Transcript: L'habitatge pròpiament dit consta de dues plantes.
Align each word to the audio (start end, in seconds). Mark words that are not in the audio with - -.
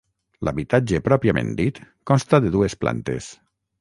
L'habitatge 0.47 1.01
pròpiament 1.09 1.51
dit 1.61 1.79
consta 2.13 2.41
de 2.47 2.53
dues 2.57 2.77
plantes. 2.85 3.29